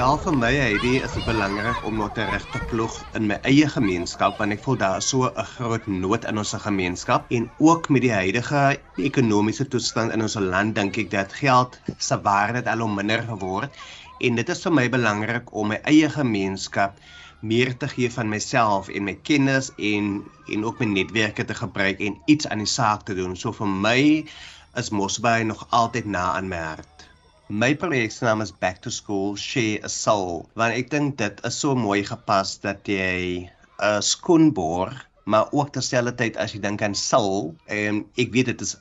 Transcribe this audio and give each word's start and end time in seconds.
Ja, 0.00 0.06
vir 0.16 0.32
my 0.32 0.48
Heidi 0.56 0.90
is 1.04 1.12
dit 1.18 1.24
belangrik 1.26 1.82
om 1.84 1.98
nog 2.00 2.14
te 2.16 2.24
regte 2.24 2.60
ploeg 2.70 2.94
in 3.18 3.26
my 3.28 3.36
eie 3.48 3.66
gemeenskap 3.68 4.38
want 4.40 4.54
ek 4.54 4.62
voel 4.64 4.78
daar 4.80 5.00
is 5.02 5.08
so 5.12 5.26
'n 5.28 5.48
groot 5.48 5.88
nood 6.04 6.24
in 6.30 6.40
ons 6.42 6.52
gemeenskap 6.62 7.26
en 7.38 7.48
ook 7.70 7.88
met 7.92 8.06
die 8.06 8.12
huidige 8.12 8.62
ekonomiese 9.08 9.66
toestand 9.74 10.14
in 10.16 10.24
ons 10.24 10.38
land 10.54 10.74
dink 10.78 10.96
ek 11.02 11.10
dat 11.16 11.34
geld 11.40 11.76
se 12.08 12.16
waarde 12.28 12.62
al 12.72 12.84
hoe 12.84 12.94
minder 12.94 13.26
geword 13.32 13.76
en 14.30 14.40
dit 14.40 14.54
is 14.54 14.64
vir 14.68 14.74
my 14.78 14.86
belangrik 14.96 15.52
om 15.52 15.68
my 15.74 15.80
eie 15.92 16.08
gemeenskap 16.16 16.96
meer 17.52 17.76
te 17.76 17.92
gee 17.96 18.10
van 18.16 18.32
myself 18.36 18.88
en 18.88 19.04
my 19.10 19.16
kennis 19.32 19.68
en 19.76 20.08
en 20.46 20.64
ook 20.70 20.80
my 20.80 20.88
netwerke 20.94 21.44
te 21.44 21.58
gebruik 21.60 22.00
en 22.00 22.16
iets 22.24 22.48
aan 22.48 22.64
die 22.64 22.72
saak 22.78 23.04
te 23.04 23.14
doen. 23.20 23.36
So 23.36 23.52
vir 23.52 23.68
my 23.68 24.00
is 24.76 24.90
Mosbay 24.90 25.42
nog 25.42 25.66
altyd 25.68 26.06
na 26.06 26.32
aan 26.40 26.48
my 26.48 26.64
hart. 26.70 26.99
My 27.50 27.74
projek 27.74 28.12
se 28.14 28.22
naam 28.24 28.44
is 28.44 28.52
Back 28.52 28.76
to 28.82 28.90
School 28.94 29.34
Share 29.34 29.80
a 29.82 29.88
Soul. 29.90 30.44
Want 30.54 30.76
ek 30.78 30.92
dink 30.92 31.16
dit 31.18 31.40
is 31.48 31.56
so 31.58 31.74
mooi 31.74 32.04
gepas 32.06 32.52
dat 32.62 32.86
jy 32.86 33.42
'n 33.82 34.02
skoen 34.06 34.52
boor, 34.54 34.94
maar 35.26 35.50
ook 35.50 35.72
terselfdertyd 35.74 36.38
as 36.38 36.54
jy 36.54 36.60
dink 36.62 36.82
aan 36.82 36.94
soul, 36.94 37.56
en 37.66 38.04
ek 38.14 38.30
weet 38.30 38.54
dit 38.54 38.60
is 38.60 38.76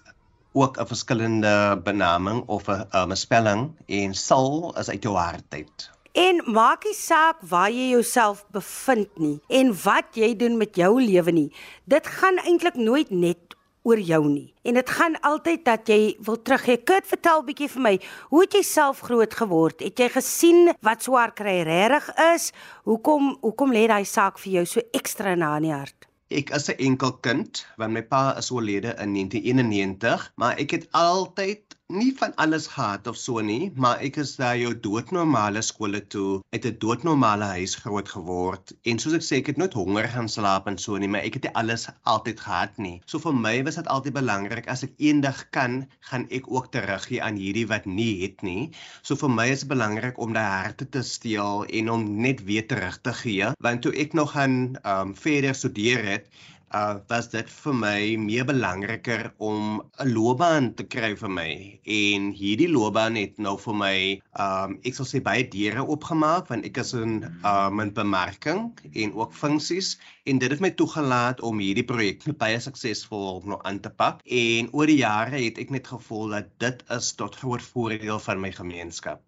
ook 0.53 0.77
'n 0.77 0.85
verskillende 0.85 1.81
benaming 1.81 2.45
of 2.45 2.69
'n 2.69 2.85
'n 2.93 3.15
spelling 3.15 3.73
en 3.87 4.13
soul 4.13 4.77
is 4.77 4.89
uit 4.89 5.01
jou 5.03 5.15
hart 5.17 5.49
uit. 5.49 5.89
En 6.13 6.43
maak 6.45 6.85
nie 6.85 6.93
saak 6.93 7.41
waar 7.41 7.71
jy 7.71 7.89
jouself 7.89 8.45
bevind 8.51 9.09
nie 9.17 9.39
en 9.49 9.73
wat 9.83 10.13
jy 10.13 10.35
doen 10.35 10.57
met 10.57 10.75
jou 10.75 11.01
lewe 11.01 11.31
nie. 11.31 11.51
Dit 11.85 12.05
gaan 12.07 12.37
eintlik 12.37 12.75
nooit 12.75 13.09
net 13.09 13.49
oor 13.89 14.01
jou 14.01 14.21
nie. 14.29 14.49
En 14.67 14.77
dit 14.77 14.91
gaan 14.97 15.17
altyd 15.25 15.63
dat 15.65 15.89
jy 15.89 16.15
wil 16.25 16.37
teruggee. 16.41 16.81
Kurt, 16.85 17.07
vertel 17.09 17.43
bietjie 17.47 17.69
vir 17.73 17.85
my, 17.85 17.93
hoe 18.29 18.43
het 18.43 18.57
jy 18.59 18.63
self 18.67 19.01
groot 19.07 19.33
geword? 19.41 19.81
Het 19.85 20.03
jy 20.03 20.09
gesien 20.17 20.73
wat 20.85 21.07
swaar 21.07 21.33
kry 21.37 21.61
regtig 21.67 22.11
is? 22.29 22.51
Hoekom 22.89 23.33
hoekom 23.41 23.73
lê 23.73 23.87
daai 23.89 24.05
saak 24.05 24.37
vir 24.43 24.59
jou 24.59 24.65
so 24.75 24.85
ekstra 24.93 25.35
na 25.35 25.55
in 25.57 25.69
die 25.69 25.73
hart? 25.73 26.07
Ek 26.29 26.51
is 26.53 26.69
'n 26.69 26.77
enkel 26.77 27.17
kind, 27.25 27.65
want 27.77 27.93
my 27.93 28.03
pa 28.05 28.37
is 28.37 28.51
oorlede 28.51 28.93
in 29.01 29.13
1991, 29.17 30.31
maar 30.35 30.59
ek 30.59 30.71
het 30.71 30.87
altyd 30.91 31.78
nie 31.89 32.11
van 32.17 32.35
alles 32.37 32.67
gehad 32.69 33.07
of 33.09 33.17
so 33.17 33.41
nie, 33.41 33.71
maar 33.83 34.01
ek 34.05 34.19
is 34.21 34.35
daar 34.37 34.57
jou 34.61 34.75
doodnormale 34.77 35.61
skole 35.65 36.01
toe, 36.13 36.41
het 36.53 36.65
'n 36.69 36.77
doodnormale 36.83 37.47
huis 37.57 37.73
groot 37.81 38.09
geword 38.09 38.73
en 38.91 38.99
soos 39.01 39.15
ek 39.17 39.25
sê 39.25 39.39
ek 39.39 39.47
het 39.51 39.57
nooit 39.57 39.73
honger 39.73 40.07
gaan 40.15 40.29
slaap 40.29 40.67
en 40.69 40.77
so 40.77 40.97
nie, 40.97 41.09
maar 41.09 41.25
ek 41.25 41.39
het 41.39 41.47
nie 41.47 41.53
alles 41.61 41.87
altyd 42.03 42.43
gehad 42.45 42.77
nie. 42.77 43.01
So 43.05 43.17
vir 43.23 43.33
my 43.33 43.63
was 43.63 43.79
dit 43.81 43.89
altyd 43.95 44.13
belangrik 44.19 44.69
as 44.69 44.83
ek 44.83 44.93
eendag 44.97 45.49
kan, 45.49 45.87
gaan 46.11 46.27
ek 46.29 46.51
ook 46.51 46.69
teruggee 46.71 47.23
aan 47.23 47.41
hierdie 47.41 47.65
wat 47.73 47.85
nie 47.85 48.21
het 48.21 48.43
nie. 48.43 48.69
So 49.01 49.15
vir 49.15 49.29
my 49.29 49.47
is 49.49 49.65
dit 49.65 49.73
belangrik 49.73 50.19
om 50.19 50.33
daai 50.33 50.61
harte 50.61 50.89
te 50.89 51.01
steel 51.01 51.65
en 51.65 51.89
om 51.89 52.05
net 52.21 52.45
weer 52.45 52.67
terug 52.67 53.01
te 53.01 53.13
gee, 53.13 53.49
want 53.59 53.81
toe 53.81 53.93
ek 53.97 54.13
nog 54.13 54.37
gaan 54.37 54.77
ehm 54.83 55.09
um, 55.09 55.15
verder 55.15 55.55
studeer 55.55 56.05
het, 56.05 56.29
uh 56.75 56.99
was 57.09 57.29
dit 57.33 57.49
vir 57.49 57.73
my 57.73 57.99
meer 58.21 58.45
belangriker 58.45 59.31
om 59.37 59.81
'n 59.81 60.13
loopbaan 60.13 60.73
te 60.75 60.83
kry 60.83 61.15
vir 61.21 61.31
my 61.37 61.51
en 61.83 62.31
hierdie 62.41 62.69
loopbaan 62.69 63.15
het 63.15 63.37
nou 63.37 63.55
vir 63.57 63.75
my 63.83 63.97
um 64.45 64.77
ek 64.83 64.95
sal 64.99 65.09
sê 65.11 65.21
baie 65.29 65.47
deure 65.55 65.85
oopgemaak 65.85 66.49
want 66.49 66.65
ek 66.65 66.77
is 66.83 66.93
in 66.93 67.25
um 67.53 67.79
in 67.79 67.93
bemarking 67.93 68.61
en 68.93 69.13
ook 69.13 69.33
funksies 69.33 69.97
en 70.25 70.39
dit 70.39 70.51
het 70.51 70.61
my 70.61 70.71
toegelaat 70.71 71.41
om 71.41 71.59
hierdie 71.59 71.87
projek 71.93 72.27
baie 72.37 72.59
suksesvol 72.59 73.41
nou 73.45 73.59
aan 73.63 73.79
te 73.79 73.89
pak 73.89 74.21
en 74.25 74.69
oor 74.73 74.85
die 74.85 75.01
jare 75.01 75.41
het 75.41 75.57
ek 75.57 75.73
net 75.73 75.87
gevoel 75.87 76.37
dat 76.37 76.53
dit 76.59 76.83
is 76.97 77.13
tot 77.21 77.35
groot 77.35 77.61
voordeel 77.61 78.19
van 78.19 78.39
my 78.41 78.51
gemeenskap. 78.51 79.21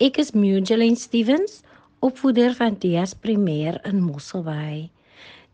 Ek 0.00 0.18
is 0.20 0.34
Mujeline 0.36 0.96
Stevens, 1.00 1.62
opvoeder 2.04 2.54
van 2.54 2.76
Dias 2.80 3.14
Primêr 3.14 3.80
in 3.88 4.02
Mosselbaai. 4.04 4.90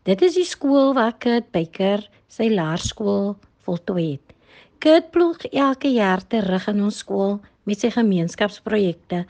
Dit 0.03 0.19
is 0.19 0.33
die 0.35 0.43
skool 0.43 0.89
waar 0.97 1.13
Kurt 1.15 1.45
Baker 1.55 2.01
sy 2.27 2.49
laerskool 2.51 3.37
voltooi 3.63 4.03
het. 4.17 4.33
Kurt 4.83 5.13
ploeg 5.15 5.45
elke 5.55 5.87
jaar 5.95 6.19
terug 6.27 6.65
in 6.67 6.81
ons 6.83 6.97
skool 7.05 7.37
met 7.63 7.79
sy 7.79 7.87
gemeenskapsprojekte. 7.95 9.21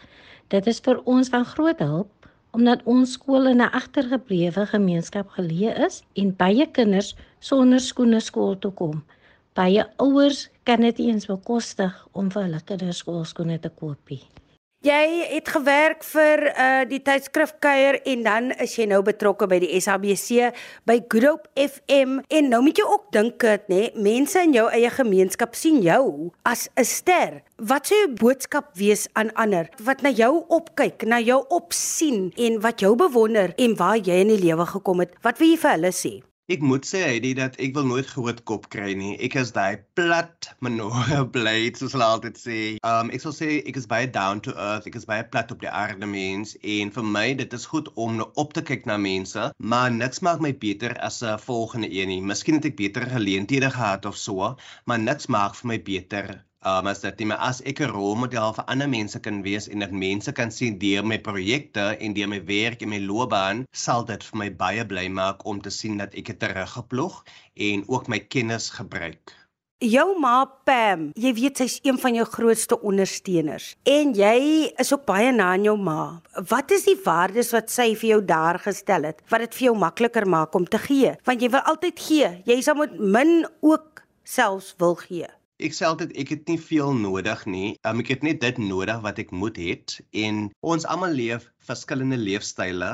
Dit 0.50 0.70
is 0.72 0.82
vir 0.82 1.04
ons 1.06 1.30
van 1.30 1.46
groot 1.46 1.84
hulp 1.86 2.10
omdat 2.58 2.82
ons 2.90 3.14
skool 3.18 3.52
in 3.52 3.62
'n 3.62 3.70
agtergeblewe 3.82 4.66
gemeenskap 4.74 5.30
geleë 5.38 5.78
is 5.86 6.02
en 6.18 6.36
baie 6.42 6.66
kinders 6.66 7.16
sonder 7.40 7.80
skoene 7.80 8.20
skool 8.20 8.58
toe 8.58 8.72
kom. 8.72 9.04
Baie 9.54 9.86
ouers 9.98 10.50
kan 10.64 10.82
dit 10.82 11.00
eens 11.00 11.26
bekostig 11.26 12.08
om 12.14 12.32
vir 12.32 12.44
hulle 12.44 12.62
kinders 12.66 12.98
skoolskoene 12.98 13.60
te 13.60 13.70
koop. 13.70 14.10
Jy 14.84 15.30
het 15.32 15.48
gewerk 15.48 16.02
vir 16.04 16.42
uh 16.60 16.82
die 16.84 16.98
tydskrif 17.00 17.54
Kuier 17.64 18.02
en 18.04 18.26
dan 18.26 18.50
is 18.60 18.74
jy 18.76 18.84
nou 18.92 18.98
betrokke 19.08 19.48
by 19.48 19.62
die 19.64 19.80
SABC 19.80 20.50
by 20.84 20.98
Good 21.08 21.24
Hope 21.24 21.48
FM 21.56 22.18
en 22.28 22.50
nou 22.52 22.60
moet 22.66 22.82
jy 22.82 22.88
ook 22.92 23.06
dink 23.16 23.46
dit 23.46 23.72
nê 23.72 23.80
mense 23.96 24.44
in 24.44 24.52
jou 24.58 24.66
eie 24.76 24.92
gemeenskap 24.92 25.56
sien 25.56 25.80
jou 25.86 26.34
as 26.44 26.68
'n 26.76 26.84
ster. 26.84 27.40
Wat 27.64 27.88
sou 27.88 27.96
jou 27.96 28.12
boodskap 28.12 28.76
wees 28.76 29.08
aan 29.16 29.32
ander 29.40 29.72
wat 29.80 30.04
na 30.04 30.12
jou 30.12 30.44
opkyk, 30.50 31.08
na 31.08 31.24
jou 31.24 31.40
opsien 31.48 32.34
en 32.36 32.60
wat 32.60 32.84
jou 32.84 32.96
bewonder 32.96 33.56
en 33.56 33.80
waar 33.80 33.98
jy 33.98 34.20
in 34.20 34.36
die 34.36 34.44
lewe 34.52 34.66
gekom 34.66 35.00
het? 35.00 35.16
Wat 35.24 35.40
wil 35.40 35.48
jy 35.48 35.58
vir 35.58 35.72
hulle 35.72 35.96
sê? 35.96 36.33
Ek 36.52 36.60
moet 36.60 36.84
sê 36.84 37.00
Heidi 37.08 37.30
dat 37.40 37.54
ek 37.66 37.72
wil 37.76 37.86
nooit 37.88 38.08
groot 38.14 38.40
kop 38.50 38.66
kry 38.74 38.90
nie. 39.02 39.14
Ek 39.28 39.38
is 39.42 39.54
daai 39.56 39.78
plat 39.96 40.50
manore 40.66 41.22
blade 41.36 41.80
soos 41.80 41.96
hulle 41.96 42.10
altyd 42.16 42.42
sê. 42.42 42.58
Um 42.90 43.14
ek 43.16 43.24
sal 43.24 43.36
sê 43.38 43.48
ek 43.62 43.80
is 43.80 43.88
baie 43.94 44.10
down 44.18 44.42
to 44.48 44.52
earth. 44.66 44.90
Ek 44.92 44.98
is 45.00 45.08
baie 45.08 45.24
plat 45.36 45.56
op 45.56 45.64
die 45.64 45.72
aarde 45.84 46.10
mens 46.16 46.52
en 46.76 46.92
vir 46.98 47.08
my 47.16 47.26
dit 47.44 47.56
is 47.60 47.70
goed 47.72 47.88
om 47.96 48.20
nou 48.20 48.28
op 48.44 48.52
te 48.58 48.66
kyk 48.72 48.84
na 48.92 49.00
mense, 49.08 49.50
maar 49.74 49.96
niks 49.96 50.20
maak 50.28 50.44
my 50.44 50.52
beter 50.68 51.00
as 51.10 51.24
'n 51.24 51.40
volgende 51.48 51.94
een 51.96 52.12
nie. 52.12 52.22
Miskien 52.34 52.60
het 52.60 52.72
ek 52.74 52.80
beter 52.86 53.08
geleenthede 53.16 53.72
gehad 53.80 54.12
of 54.12 54.20
so, 54.28 54.56
maar 54.84 55.00
niks 55.00 55.32
maak 55.38 55.56
vir 55.62 55.72
my 55.72 55.80
beter 55.92 56.34
um, 56.66 56.88
as 56.88 57.04
dat 57.04 57.20
jy 57.20 57.28
maar 57.30 57.44
as 57.50 57.62
ek 57.70 57.82
'n 57.82 57.92
rolmodel 57.92 58.56
vir 58.58 58.66
ander 58.72 58.90
mense 58.90 59.20
kan 59.20 59.42
wees 59.44 59.68
en 59.68 59.80
dat 59.80 59.92
mense 59.92 60.32
kan 60.32 60.52
sien 60.52 60.80
deur 60.80 61.06
my 61.06 61.20
projekte 61.20 61.86
en 62.00 62.14
deur 62.14 62.30
my 62.30 62.42
werk 62.46 62.82
en 62.82 62.90
my 62.90 63.00
loopbaan, 63.00 63.66
sal 63.72 64.04
dit 64.06 64.24
vir 64.24 64.38
my 64.38 64.50
baie 64.50 64.86
bly 64.86 65.08
maak 65.08 65.46
om 65.46 65.62
te 65.62 65.70
sien 65.70 65.98
dat 65.98 66.16
ek 66.16 66.34
dit 66.34 66.40
teruggeploeg 66.40 67.24
en 67.70 67.84
ook 67.88 68.08
my 68.08 68.20
kennis 68.20 68.70
gebruik. 68.70 69.34
Jou 69.84 70.14
ma 70.16 70.46
Pam, 70.64 71.10
jy 71.20 71.34
weet 71.36 71.60
sy's 71.60 71.80
een 71.84 71.98
van 72.00 72.16
jou 72.16 72.24
grootste 72.24 72.78
ondersteuners 72.80 73.74
en 73.84 74.14
jy 74.16 74.72
is 74.80 74.94
ook 74.94 75.04
baie 75.06 75.32
na 75.36 75.50
aan 75.58 75.66
jou 75.68 75.76
ma. 75.76 76.22
Wat 76.48 76.72
is 76.72 76.86
die 76.88 76.96
waardes 77.04 77.52
wat 77.52 77.68
sy 77.74 77.90
vir 78.00 78.10
jou 78.14 78.22
daar 78.24 78.62
gestel 78.64 79.10
het 79.10 79.20
wat 79.28 79.44
dit 79.44 79.60
vir 79.60 79.66
jou 79.68 79.76
makliker 79.76 80.24
maak 80.24 80.56
om 80.56 80.64
te 80.66 80.80
gee? 80.80 81.12
Want 81.28 81.44
jy 81.44 81.52
wil 81.52 81.68
altyd 81.68 82.00
gee. 82.00 82.32
Jy 82.48 82.62
sal 82.64 82.80
met 82.80 82.96
min 82.96 83.44
ook 83.60 84.06
selfs 84.24 84.72
wil 84.80 84.96
gee. 84.96 85.28
Ek 85.64 85.76
sê 85.76 85.86
altyd 85.88 86.10
ek 86.20 86.32
het 86.34 86.50
nie 86.52 86.60
veel 86.60 86.90
nodig 87.00 87.44
nie. 87.48 87.68
Um, 87.88 88.02
ek 88.04 88.10
het 88.12 88.24
net 88.28 88.42
dit 88.42 88.58
nodig 88.60 88.98
wat 89.06 89.20
ek 89.22 89.30
moet 89.42 89.60
het 89.64 89.94
en 90.24 90.42
ons 90.74 90.86
almal 90.96 91.16
leef 91.20 91.46
verskillende 91.70 92.18
leefstyle, 92.20 92.90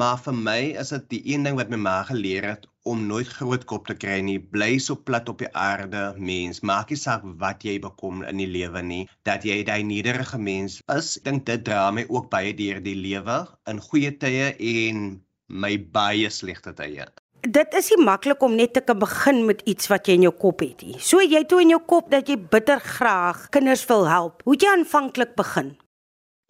maar 0.00 0.18
vir 0.24 0.34
my 0.48 0.58
is 0.82 0.90
dit 0.96 1.06
die 1.14 1.20
een 1.34 1.46
ding 1.46 1.60
wat 1.60 1.70
my 1.70 1.78
ma 1.84 1.94
geleer 2.08 2.48
het 2.48 2.66
om 2.92 3.06
nooit 3.12 3.30
groot 3.36 3.68
kop 3.72 3.86
te 3.86 3.94
kry 4.02 4.18
nie. 4.26 4.40
Bly 4.56 4.72
so 4.82 4.98
plat 4.98 5.30
op 5.30 5.38
die 5.44 5.52
aarde, 5.54 6.02
mens. 6.18 6.64
Maak 6.72 6.90
nie 6.90 6.98
saak 6.98 7.30
wat 7.44 7.62
jy 7.68 7.78
bekom 7.86 8.26
in 8.26 8.42
die 8.42 8.50
lewe 8.58 8.82
nie, 8.90 9.04
dat 9.30 9.46
jy 9.46 9.60
daai 9.70 9.86
nederige 9.86 10.42
mens 10.50 10.80
is. 10.96 11.14
Ek 11.20 11.30
dink 11.30 11.46
dit 11.52 11.66
dra 11.70 11.86
my 11.94 12.08
ook 12.10 12.30
baie 12.34 12.56
deur 12.58 12.82
die 12.90 12.98
lewe 13.06 13.42
in 13.70 13.86
goeie 13.86 14.16
tye 14.18 14.50
en 14.74 15.10
my 15.46 15.76
baie 15.94 16.30
slegte 16.40 16.74
tye 16.82 17.06
dit 17.42 17.74
is 17.74 17.90
nie 17.94 18.04
maklik 18.04 18.42
om 18.42 18.56
net 18.56 18.74
te 18.76 18.82
kan 18.84 18.98
begin 19.00 19.44
met 19.48 19.62
iets 19.68 19.88
wat 19.90 20.08
jy 20.08 20.18
in 20.18 20.26
jou 20.28 20.34
kop 20.36 20.64
het 20.64 20.82
nie. 20.84 20.98
So 21.00 21.22
jy 21.24 21.44
toe 21.48 21.60
in 21.64 21.72
jou 21.74 21.80
kop 21.86 22.10
dat 22.12 22.28
jy 22.28 22.36
bitter 22.36 22.80
graag 22.80 23.48
kinders 23.54 23.86
wil 23.88 24.08
help. 24.08 24.42
Hoe 24.44 24.56
het 24.56 24.66
jy 24.66 24.74
aanvanklik 24.74 25.36
begin? 25.38 25.76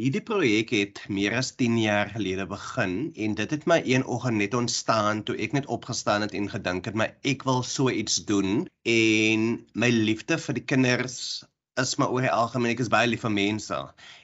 Hierdie 0.00 0.22
projek 0.24 0.70
het 0.72 1.02
meer 1.12 1.34
as 1.36 1.50
10 1.60 1.76
jaar 1.82 2.08
gelede 2.14 2.46
begin 2.48 3.12
en 3.20 3.34
dit 3.36 3.50
het 3.52 3.66
my 3.68 3.82
een 3.84 4.06
oggend 4.08 4.40
net 4.40 4.56
ontstaan 4.56 5.20
toe 5.28 5.36
ek 5.36 5.52
net 5.52 5.68
opgestaan 5.68 6.24
het 6.24 6.32
en 6.32 6.48
gedink 6.48 6.88
het 6.88 6.96
my 6.96 7.10
ek 7.28 7.44
wil 7.44 7.60
so 7.62 7.92
iets 7.92 8.22
doen 8.24 8.64
en 8.88 9.44
my 9.76 9.90
liefde 9.92 10.40
vir 10.40 10.56
die 10.56 10.64
kinders 10.64 11.18
is 11.80 11.92
maar 12.00 12.16
oor 12.16 12.24
die 12.24 12.32
algemeen 12.32 12.72
ek 12.72 12.80
is 12.86 12.92
baie 12.92 13.12
lief 13.12 13.26
vir 13.26 13.34
mense 13.36 13.76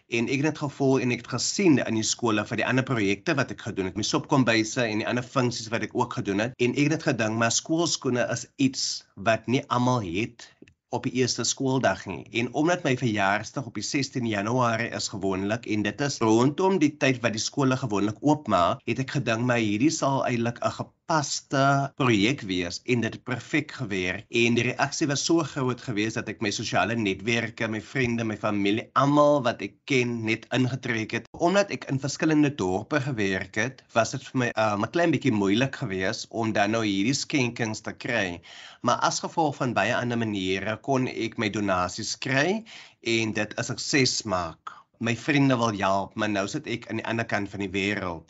en 0.08 0.29
ek 0.31 0.43
het 0.43 0.49
dit 0.50 0.62
gevoel 0.62 1.00
en 1.03 1.14
ek 1.14 1.25
het 1.25 1.32
gesien 1.35 1.79
in 1.82 1.99
die 1.99 2.06
skole 2.06 2.44
vir 2.47 2.61
die 2.61 2.67
ander 2.67 2.87
projekte 2.87 3.35
wat 3.38 3.50
ek 3.55 3.67
gedoen 3.69 3.91
het, 3.91 3.99
my 3.99 4.06
sopkombyse 4.06 4.85
en 4.85 5.03
die 5.03 5.08
ander 5.11 5.26
funksies 5.26 5.70
wat 5.73 5.87
ek 5.87 5.97
ook 5.99 6.19
gedoen 6.20 6.44
het 6.47 6.56
en 6.62 6.76
ek 6.79 6.94
het 6.94 7.08
gedink 7.11 7.41
maar 7.41 7.55
skoolskoene 7.55 8.26
is 8.35 8.47
iets 8.69 8.87
wat 9.29 9.50
nie 9.50 9.64
almal 9.67 10.05
het 10.06 10.47
op 10.94 11.06
die 11.06 11.19
eerste 11.20 11.44
skooldag 11.44 12.05
nie. 12.06 12.23
En 12.41 12.53
omdat 12.55 12.85
my 12.87 12.94
verjaarsdag 12.97 13.67
op 13.67 13.75
die 13.75 13.85
16 13.85 14.26
Januarie 14.31 14.88
is 14.94 15.08
gewoonlik 15.12 15.67
en 15.67 15.82
dit 15.82 16.05
is 16.06 16.19
rondom 16.23 16.79
die 16.82 16.93
tyd 17.03 17.19
wat 17.25 17.35
die 17.35 17.43
skole 17.43 17.76
gewoonlik 17.76 18.20
oopmaak, 18.23 18.85
het 18.87 19.03
ek 19.03 19.17
gedink 19.19 19.44
my 19.49 19.58
hierdie 19.61 19.91
sal 19.91 20.23
eintlik 20.29 20.62
'n 20.62 20.76
gepaste 21.06 21.93
projek 21.94 22.41
wees 22.43 22.81
en 22.91 23.05
dit 23.05 23.14
het 23.14 23.23
perfek 23.23 23.70
gewerk 23.79 24.25
en 24.41 24.56
die 24.58 24.64
reaksie 24.67 25.06
was 25.06 25.23
so 25.23 25.44
groot 25.47 25.79
geweest 25.79 26.19
dat 26.19 26.26
ek 26.32 26.41
my 26.43 26.50
sosiale 26.50 26.97
netwerke, 26.99 27.69
my 27.70 27.79
vriende, 27.79 28.25
my 28.26 28.35
familie, 28.35 28.88
almal 28.99 29.38
wat 29.47 29.62
ek 29.62 29.76
ken 29.87 30.17
net 30.26 30.49
ingetrek 30.56 31.14
het. 31.14 31.29
Omdat 31.31 31.70
ek 31.76 31.87
in 31.93 32.03
verskillende 32.03 32.50
dorpe 32.50 32.99
gewerk 33.05 33.55
het, 33.55 33.85
was 33.94 34.17
dit 34.17 34.26
vir 34.26 34.41
my 34.43 34.49
um, 34.58 34.82
'n 34.82 34.91
klein 34.91 35.14
bietjie 35.14 35.31
moeilik 35.31 35.79
geweest 35.79 36.26
om 36.31 36.50
dan 36.53 36.75
nou 36.75 36.82
hierdie 36.82 37.14
skenkings 37.14 37.87
te 37.87 37.94
kry. 37.94 38.41
Maar 38.82 38.99
as 39.06 39.23
gevolg 39.23 39.55
van 39.62 39.79
baie 39.79 39.94
ander 39.94 40.19
maniere 40.19 40.75
kon 40.82 41.06
ek 41.06 41.38
my 41.38 41.53
donasies 41.55 42.17
kry 42.19 42.64
en 43.06 43.32
dit 43.32 43.55
'n 43.55 43.62
sukses 43.62 44.25
maak. 44.26 44.75
My 44.99 45.14
vriende 45.14 45.55
wil 45.56 45.79
help, 45.79 46.14
maar 46.17 46.31
nou 46.35 46.49
sit 46.49 46.67
ek 46.67 46.91
aan 46.91 46.97
die 46.97 47.06
ander 47.06 47.26
kant 47.26 47.50
van 47.53 47.61
die 47.61 47.70
wêreld 47.70 48.26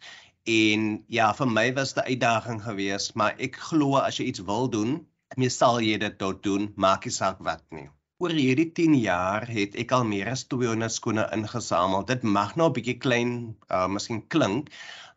En 0.46 1.04
ja, 1.10 1.32
vir 1.34 1.48
my 1.50 1.72
was 1.74 1.92
dit 1.94 2.04
'n 2.04 2.08
uitdaging 2.12 2.62
geweest, 2.62 3.14
maar 3.14 3.34
ek 3.46 3.56
glo 3.68 3.96
as 3.98 4.16
jy 4.16 4.24
iets 4.30 4.44
wil 4.50 4.68
doen, 4.70 5.06
meestal 5.36 5.80
jy 5.80 5.98
dit 5.98 6.18
tot 6.18 6.42
doen, 6.42 6.72
maak 6.76 7.04
nie 7.04 7.14
saak 7.14 7.38
wat 7.38 7.64
nie. 7.70 7.88
Oor 8.24 8.32
hierdie 8.32 8.70
10 8.76 8.94
jaar 8.96 9.44
het 9.44 9.74
ek 9.80 9.90
al 9.92 10.06
meer 10.08 10.30
as 10.32 10.46
200 10.52 10.92
skoene 10.94 11.24
ingesamel. 11.36 12.04
Dit 12.10 12.22
mag 12.36 12.54
nou 12.56 12.70
'n 12.70 12.74
bietjie 12.78 12.94
klein, 13.04 13.32
uh 13.78 13.88
miskien 13.96 14.22
klink, 14.34 14.70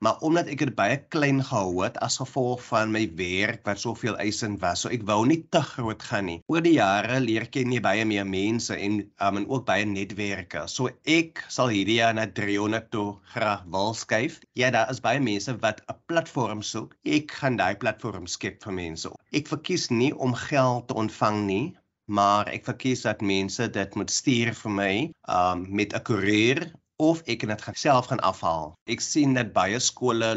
maar 0.03 0.19
omdat 0.29 0.51
ek 0.51 0.59
dit 0.65 0.73
baie 0.75 0.97
klein 1.15 1.39
gehou 1.51 1.79
het 1.79 1.95
as 2.07 2.19
gevolg 2.19 2.65
van 2.65 2.91
my 2.91 3.05
werk 3.21 3.63
wat 3.69 3.79
soveel 3.79 4.19
eisend 4.25 4.59
was, 4.65 4.83
so 4.83 4.91
ek 4.91 5.07
wou 5.07 5.25
nie 5.31 5.39
te 5.55 5.61
groot 5.69 6.03
gaan 6.09 6.27
nie. 6.31 6.37
Oor 6.51 6.59
die 6.67 6.75
jare 6.75 7.21
leer 7.23 7.47
ken 7.47 7.71
jy 7.71 7.79
baie 7.87 8.03
meer 8.03 8.27
mense 8.27 8.75
en 8.75 8.99
um 9.29 9.41
en 9.43 9.47
ook 9.47 9.65
baie 9.71 9.87
netwerke. 9.87 10.67
So 10.67 10.91
ek 11.07 11.45
sal 11.47 11.71
hierdie 11.71 12.01
jaar 12.01 12.19
na 12.19 12.27
300 12.27 12.91
toe 12.91 13.15
graag 13.31 13.63
wil 13.77 13.93
skuif. 13.93 14.41
Ja, 14.59 14.75
daar 14.75 14.91
is 14.91 14.99
baie 14.99 15.23
mense 15.23 15.55
wat 15.63 15.79
'n 15.87 15.95
platform 16.11 16.61
soek. 16.61 16.99
Ek 17.05 17.31
gaan 17.31 17.55
daai 17.55 17.79
platform 17.79 18.27
skep 18.27 18.59
vir 18.63 18.73
mense. 18.73 19.15
Ek 19.31 19.47
verkies 19.47 19.89
nie 19.89 20.11
om 20.11 20.35
geld 20.35 20.87
te 20.87 20.99
ontvang 20.99 21.45
nie, 21.47 21.78
maar 22.09 22.49
ek 22.49 22.65
verkies 22.65 23.05
dat 23.05 23.21
mense 23.21 23.69
dit 23.75 23.95
moet 23.99 24.11
stuur 24.11 24.53
vir 24.63 24.75
my 24.81 24.93
um 25.37 25.65
met 25.79 25.93
'n 25.93 26.05
koerier 26.09 26.61
of 26.97 27.21
ek 27.31 27.39
kan 27.43 27.53
dit 27.53 27.77
self 27.77 28.09
gaan 28.09 28.25
afhaal. 28.31 28.73
Ek 28.89 29.01
sien 29.01 29.33
dat 29.37 29.53
baie 29.53 29.79
skole 29.79 30.31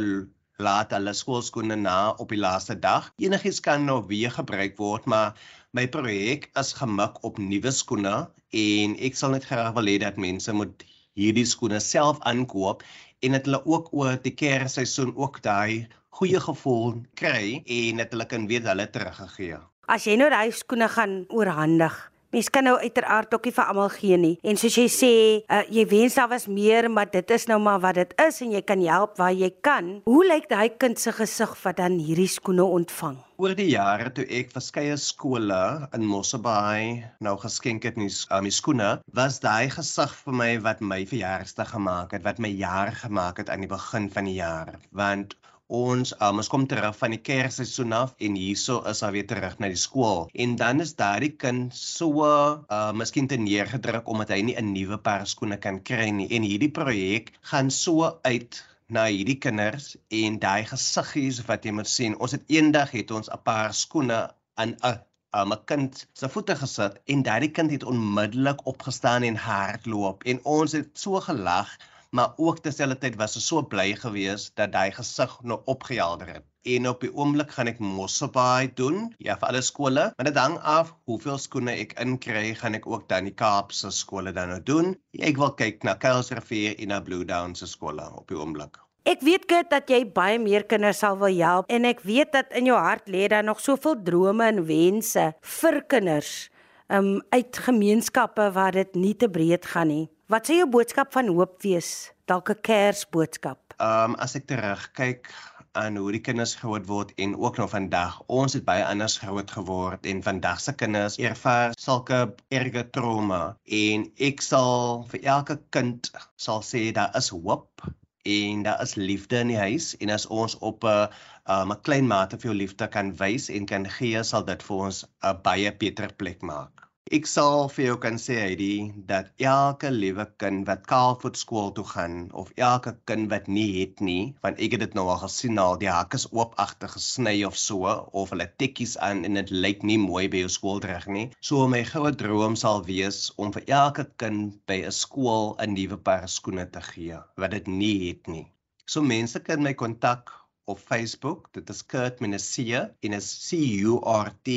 laat 0.63 0.93
hulle 0.95 1.15
skoolskoene 1.17 1.77
na 1.77 1.97
op 2.23 2.29
die 2.35 2.39
laaste 2.39 2.77
dag. 2.79 3.11
Enigiets 3.19 3.61
kan 3.61 3.85
nou 3.85 4.03
weer 4.07 4.31
gebruik 4.31 4.77
word, 4.79 5.07
maar 5.07 5.35
my 5.73 5.87
projek 5.89 6.51
is 6.61 6.73
gemik 6.79 7.19
op 7.25 7.39
nuwe 7.39 7.73
skoene 7.73 8.15
en 8.63 8.97
ek 9.09 9.17
sal 9.17 9.35
net 9.35 9.49
graag 9.49 9.73
wil 9.79 9.91
hê 9.91 9.97
dat 10.05 10.21
mense 10.21 10.53
moet 10.53 10.85
hierdie 11.19 11.49
skoene 11.49 11.81
self 11.81 12.21
aankoop 12.29 12.85
en 13.25 13.37
dat 13.37 13.49
hulle 13.49 13.63
ook 13.65 13.91
oor 13.97 14.21
die 14.23 14.35
kersseisoen 14.37 15.17
ook 15.17 15.43
daai 15.43 15.89
goeie 16.21 16.41
gevoel 16.47 17.03
kry 17.19 17.63
en 17.81 18.03
dat 18.03 18.13
hulle 18.13 18.29
kan 18.29 18.49
weet 18.51 18.69
hulle 18.69 18.87
teruggegee. 18.93 19.61
As 19.91 20.07
jy 20.07 20.15
nou 20.15 20.31
daai 20.31 20.53
skoene 20.55 20.87
gaan 20.89 21.23
oorhandig, 21.35 21.95
Mens 22.33 22.49
kan 22.49 22.65
nou 22.65 22.79
uiteraard 22.81 23.35
ook 23.37 23.45
nie 23.45 23.53
vir 23.53 23.67
almal 23.69 23.91
gee 23.93 24.17
nie. 24.17 24.37
En 24.41 24.57
soos 24.57 24.79
jy 24.79 24.87
sê, 24.89 25.09
uh, 25.53 25.59
jy 25.69 25.83
wens 25.91 26.15
daar 26.17 26.31
was 26.31 26.47
meer, 26.49 26.87
maar 26.89 27.11
dit 27.13 27.33
is 27.37 27.45
nou 27.51 27.59
maar 27.61 27.83
wat 27.83 27.99
dit 27.99 28.15
is 28.25 28.41
en 28.41 28.55
jy 28.55 28.63
kan 28.65 28.81
help 28.89 29.21
waar 29.21 29.35
jy 29.37 29.51
kan. 29.61 29.91
Hoe 30.09 30.23
lyk 30.25 30.49
daai 30.49 30.73
kind 30.81 30.97
se 30.97 31.13
gesig 31.13 31.53
wat 31.61 31.77
dan 31.77 31.99
hierdie 32.01 32.31
skoene 32.33 32.65
ontvang? 32.65 33.19
Oor 33.37 33.53
die 33.59 33.69
jare 33.75 34.09
toe 34.17 34.25
ek 34.25 34.57
verskeie 34.57 34.97
skole 34.97 35.61
in 35.93 36.09
Mosselbaai 36.09 37.05
nou 37.21 37.37
geskenk 37.43 37.85
het 37.85 38.01
met 38.01 38.17
um, 38.31 38.49
my 38.49 38.55
skoene, 38.63 38.91
was 39.13 39.43
daai 39.45 39.69
gesig 39.69 40.17
vir 40.25 40.41
my 40.41 40.51
wat 40.65 40.81
my 40.81 41.03
verjaarsdag 41.05 41.77
gemaak 41.77 42.17
het, 42.17 42.25
wat 42.25 42.41
my 42.41 42.49
jaar 42.49 42.97
gemaak 42.97 43.45
het 43.45 43.53
aan 43.53 43.67
die 43.67 43.69
begin 43.69 44.09
van 44.09 44.25
die 44.31 44.39
jaar. 44.41 44.79
Want 44.89 45.37
ons 45.73 46.13
um, 46.21 46.41
ons 46.43 46.51
kom 46.53 46.67
terug 46.69 46.97
van 46.99 47.15
die 47.15 47.21
kersseisoen 47.29 47.95
af 47.97 48.13
en 48.27 48.37
hierso 48.37 48.81
is 48.91 49.01
hy 49.05 49.11
weer 49.17 49.29
terug 49.31 49.55
na 49.59 49.71
die 49.73 49.81
skool. 49.81 50.27
En 50.45 50.57
dan 50.61 50.85
is 50.85 50.95
daardie 50.99 51.33
kind 51.45 51.77
so 51.77 52.27
uh 52.27 52.81
miskien 53.03 53.29
te 53.31 53.39
neergedruk 53.41 54.11
omdat 54.15 54.35
hy 54.35 54.41
nie 54.49 54.57
'n 54.61 54.73
nuwe 54.75 54.99
paar 55.07 55.25
skoene 55.27 55.57
kan 55.57 55.81
kry 55.91 56.11
nie. 56.11 56.29
En 56.37 56.45
hierdie 56.49 56.73
projek 56.81 57.33
gaan 57.53 57.71
so 57.71 58.19
uit 58.23 58.65
na 58.89 59.07
hierdie 59.09 59.39
kinders 59.41 59.97
en 60.23 60.39
daai 60.43 60.65
gesiggies 60.69 61.41
wat 61.49 61.65
jy 61.65 61.73
moet 61.73 61.89
sien. 61.89 62.19
Ons 62.21 62.37
het 62.37 62.45
eendag 62.53 62.93
het 62.93 63.11
ons 63.11 63.33
'n 63.33 63.43
paar 63.45 63.73
skoene 63.73 64.21
aan 64.61 64.77
'n 64.77 65.01
um, 65.41 65.53
'n 65.53 65.65
kind 65.65 66.07
se 66.13 66.29
voete 66.29 66.57
gesit 66.57 67.01
en 67.15 67.23
daardie 67.23 67.51
kind 67.51 67.71
het 67.71 67.85
onmiddellik 67.85 68.67
opgestaan 68.73 69.23
en 69.23 69.37
hardloop 69.37 70.25
en 70.25 70.45
ons 70.45 70.73
het 70.73 70.91
so 71.05 71.21
gelag 71.21 71.71
maar 72.13 72.33
ook 72.37 72.59
terselfdertyd 72.61 73.17
was 73.17 73.37
ek 73.41 73.45
so 73.45 73.63
bly 73.75 73.93
geweest 73.97 74.53
dat 74.61 74.75
hy 74.77 74.91
gesig 74.93 75.33
nou 75.49 75.61
opgehelder 75.73 76.29
het. 76.35 76.45
En 76.69 76.87
op 76.91 77.01
die 77.03 77.11
oomblik 77.11 77.51
gaan 77.57 77.71
ek 77.73 77.81
mossebaai 77.83 78.69
doen, 78.79 79.09
ja 79.19 79.39
vir 79.41 79.49
alle 79.49 79.63
skole, 79.67 80.05
maar 80.15 80.29
dit 80.29 80.39
hang 80.39 80.59
af 80.61 80.93
hoeveel 81.09 81.41
skoene 81.41 81.75
ek 81.75 81.97
inkry, 82.05 82.53
gaan 82.61 82.77
ek 82.79 82.87
ook 82.87 83.09
dan 83.11 83.27
die 83.31 83.35
Kaapse 83.35 83.91
skole 83.91 84.35
dan 84.37 84.53
nou 84.53 84.61
doen. 84.63 84.95
Ek 85.19 85.41
wil 85.41 85.57
kyk 85.59 85.83
na 85.89 85.97
Kuilsrivier 85.97 86.77
en 86.77 86.93
na 86.93 87.01
Blue 87.01 87.25
Downs 87.27 87.65
se 87.65 87.71
skole 87.73 88.05
op 88.13 88.29
die 88.29 88.39
oomblik. 88.39 88.77
Ek 89.09 89.25
weet 89.27 89.49
gert 89.51 89.73
dat 89.73 89.89
jy 89.91 90.05
baie 90.15 90.37
meer 90.39 90.63
kinders 90.71 91.01
sal 91.03 91.17
wil 91.19 91.33
help 91.41 91.73
en 91.73 91.89
ek 91.89 92.05
weet 92.07 92.37
dat 92.37 92.53
in 92.55 92.69
jou 92.69 92.77
hart 92.79 93.09
lê 93.11 93.25
daar 93.33 93.43
nog 93.43 93.59
soveel 93.59 93.97
drome 94.07 94.47
en 94.47 94.63
wense 94.69 95.25
vir 95.57 95.81
kinders 95.91 96.52
um 96.93 97.23
uit 97.33 97.59
gemeenskappe 97.59 98.51
waar 98.53 98.73
dit 98.73 98.95
nie 98.95 99.15
te 99.17 99.29
breed 99.31 99.67
gaan 99.67 99.89
nie. 99.89 100.11
Wat 100.33 100.49
sê 100.49 100.59
jou 100.61 100.69
boodskap 100.69 101.13
van 101.13 101.31
hoop 101.33 101.63
wees? 101.65 102.13
Dalk 102.29 102.51
'n 102.51 102.61
Kersboodskap. 102.61 103.75
Ehm 103.79 104.13
um, 104.13 104.15
as 104.15 104.37
ek 104.37 104.47
terugkyk 104.47 105.33
aan 105.73 105.97
hoe 105.97 106.13
die 106.13 106.21
kinders 106.21 106.55
groot 106.61 106.87
word 106.87 107.13
en 107.17 107.37
ook 107.37 107.57
nog 107.57 107.71
vandag, 107.71 108.21
ons 108.27 108.53
het 108.53 108.65
baie 108.65 108.85
anders 108.85 109.17
groot 109.19 109.51
geword 109.51 110.07
en 110.07 110.23
vandag 110.23 110.61
se 110.61 110.75
kinders 110.75 111.17
ervaar 111.17 111.73
sulke 111.79 112.35
erge 112.49 112.85
trauma 112.91 113.57
en 113.65 114.07
ek 114.29 114.45
sal 114.45 115.07
vir 115.13 115.25
elke 115.37 115.57
kind 115.71 116.13
sal 116.37 116.61
sê 116.61 116.93
daar 116.93 117.17
is 117.17 117.33
hoop 117.33 117.89
en 118.23 118.63
daar 118.63 118.83
is 118.83 118.95
liefde 118.95 119.39
in 119.39 119.51
die 119.53 119.59
huis 119.59 119.97
en 119.97 120.11
as 120.11 120.27
ons 120.27 120.59
op 120.59 120.85
'n 120.85 121.09
um, 121.55 121.73
'n 121.73 121.81
klein 121.83 122.07
mate 122.07 122.39
vir 122.39 122.51
jou 122.51 122.57
liefde 122.57 122.89
kan 122.89 123.17
wys 123.17 123.49
en 123.49 123.67
kan 123.67 123.89
gee 123.99 124.23
sal 124.23 124.45
dit 124.45 124.63
vir 124.63 124.77
ons 124.77 125.05
'n 125.05 125.43
baie 125.43 125.73
beter 125.73 126.15
plek 126.15 126.43
maak. 126.43 126.89
Ek 127.17 127.27
sal 127.29 127.67
vir 127.75 127.85
jou 127.85 127.95
kan 128.03 128.15
sê 128.25 128.35
Heidi 128.39 128.75
dat 129.09 129.27
elke 129.47 129.89
liewe 129.93 130.25
kind 130.43 130.69
wat 130.69 130.85
kaalvoet 130.93 131.39
skool 131.41 131.73
toe 131.77 131.85
gaan 131.89 132.15
of 132.43 132.53
elke 132.67 132.93
kind 133.11 133.29
wat 133.33 133.49
nie 133.57 133.67
het 133.81 134.01
nie, 134.09 134.37
want 134.47 134.63
ek 134.67 134.77
het 134.77 134.83
dit 134.85 134.95
nou 134.99 135.05
al 135.13 135.19
gesien 135.25 135.59
al 135.61 135.75
die 135.83 135.91
hakke 135.91 136.21
is 136.21 136.29
oop 136.31 136.55
agter 136.65 136.93
gesny 136.95 137.35
of 137.49 137.59
so 137.63 137.91
of 138.23 138.33
hulle 138.33 138.47
tekkies 138.63 138.95
aan 139.09 139.25
en 139.29 139.41
dit 139.41 139.51
lyk 139.67 139.83
nie 139.91 139.99
mooi 140.05 140.25
by 140.33 140.45
jou 140.45 140.53
skooldreg 140.57 141.09
nie. 141.17 141.27
So 141.51 141.67
my 141.75 141.83
goue 141.91 142.15
droom 142.23 142.57
sal 142.63 142.81
wees 142.87 143.21
om 143.37 143.51
vir 143.59 143.67
elke 143.81 144.07
kind 144.25 144.55
by 144.71 144.79
'n 144.87 144.97
skool 145.03 145.53
'n 145.59 145.75
nuwe 145.75 145.99
paar 146.09 146.31
skoene 146.37 146.71
te 146.71 146.87
gee 146.93 147.19
wat 147.37 147.59
dit 147.59 147.69
nie 147.83 147.99
het 148.07 148.31
nie. 148.37 148.47
So 148.87 149.03
mense 149.03 149.43
kan 149.51 149.63
my 149.67 149.75
kontak 149.75 150.33
op 150.65 150.79
Facebook. 150.79 151.53
Dit 151.53 151.69
is 151.69 151.83
Kurt 151.83 152.21
Menesie 152.21 152.81
en 153.03 153.13
is 153.13 153.29
C 153.51 153.61
U 153.85 154.01
R 154.07 154.33
T 154.47 154.49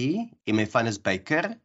en 0.45 0.55
my 0.55 0.65
van 0.77 0.87
is 0.87 1.01
Baker 1.01 1.57